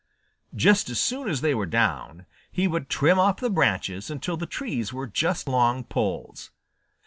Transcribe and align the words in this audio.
Just 0.55 0.89
as 0.89 0.99
soon 0.99 1.29
as 1.29 1.41
they 1.41 1.53
were 1.53 1.67
down, 1.67 2.25
he 2.51 2.67
would 2.67 2.89
trim 2.89 3.19
off 3.19 3.37
the 3.37 3.51
branches 3.51 4.09
until 4.09 4.35
the 4.35 4.47
trees 4.47 4.91
were 4.91 5.05
just 5.05 5.47
long 5.47 5.83
poles. 5.83 6.49